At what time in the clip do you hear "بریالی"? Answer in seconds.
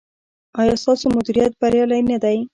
1.61-2.01